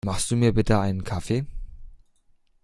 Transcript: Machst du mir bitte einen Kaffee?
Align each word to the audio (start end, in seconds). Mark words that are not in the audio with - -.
Machst 0.03 0.31
du 0.31 0.35
mir 0.35 0.51
bitte 0.51 0.79
einen 0.79 1.03
Kaffee? 1.03 1.45